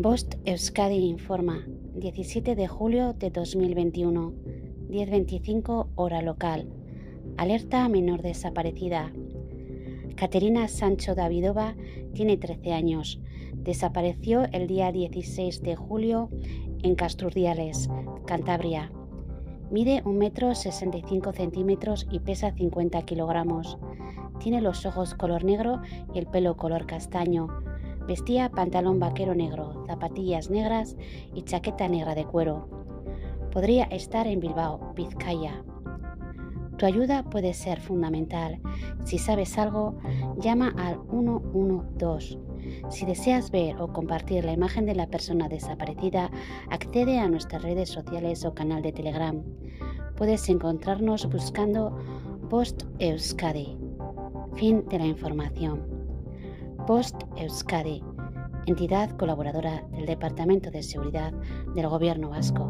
Bost 0.00 0.36
Euskadi 0.44 1.08
informa, 1.08 1.64
17 1.96 2.54
de 2.54 2.68
julio 2.68 3.14
de 3.14 3.30
2021, 3.30 4.32
10.25 4.90 5.88
hora 5.96 6.22
local. 6.22 6.68
Alerta 7.36 7.88
menor 7.88 8.22
desaparecida. 8.22 9.12
Caterina 10.14 10.68
Sancho 10.68 11.16
Davidova 11.16 11.74
tiene 12.14 12.36
13 12.36 12.74
años. 12.74 13.20
Desapareció 13.54 14.44
el 14.52 14.68
día 14.68 14.92
16 14.92 15.62
de 15.62 15.74
julio 15.74 16.30
en 16.84 16.94
Casturdiales, 16.94 17.90
Cantabria. 18.24 18.92
Mide 19.72 20.02
un 20.04 20.18
metro 20.18 20.54
65 20.54 21.32
centímetros 21.32 22.06
y 22.08 22.20
pesa 22.20 22.52
50 22.52 23.02
kilogramos. 23.02 23.78
Tiene 24.38 24.60
los 24.60 24.86
ojos 24.86 25.14
color 25.14 25.42
negro 25.42 25.82
y 26.14 26.20
el 26.20 26.28
pelo 26.28 26.56
color 26.56 26.86
castaño 26.86 27.48
Vestía 28.08 28.48
pantalón 28.48 28.98
vaquero 28.98 29.34
negro, 29.34 29.84
zapatillas 29.86 30.48
negras 30.48 30.96
y 31.34 31.42
chaqueta 31.42 31.88
negra 31.88 32.14
de 32.14 32.24
cuero. 32.24 32.66
Podría 33.52 33.84
estar 33.84 34.26
en 34.26 34.40
Bilbao, 34.40 34.94
Vizcaya. 34.96 35.62
Tu 36.78 36.86
ayuda 36.86 37.24
puede 37.24 37.52
ser 37.52 37.80
fundamental. 37.80 38.62
Si 39.04 39.18
sabes 39.18 39.58
algo, 39.58 39.98
llama 40.38 40.72
al 40.78 40.98
112. 41.10 42.38
Si 42.88 43.04
deseas 43.04 43.50
ver 43.50 43.76
o 43.78 43.92
compartir 43.92 44.42
la 44.42 44.52
imagen 44.52 44.86
de 44.86 44.94
la 44.94 45.08
persona 45.08 45.50
desaparecida, 45.50 46.30
accede 46.70 47.18
a 47.18 47.28
nuestras 47.28 47.62
redes 47.62 47.90
sociales 47.90 48.46
o 48.46 48.54
canal 48.54 48.80
de 48.80 48.92
Telegram. 48.92 49.42
Puedes 50.16 50.48
encontrarnos 50.48 51.28
buscando 51.28 51.94
Post 52.48 52.84
Euskadi. 53.00 53.76
Fin 54.54 54.88
de 54.88 54.98
la 54.98 55.06
información. 55.06 56.07
Post 56.88 57.16
Euskadi, 57.36 58.02
entidad 58.64 59.10
colaboradora 59.18 59.86
del 59.90 60.06
Departamento 60.06 60.70
de 60.70 60.82
Seguridad 60.82 61.34
del 61.74 61.86
Gobierno 61.86 62.30
Vasco. 62.30 62.64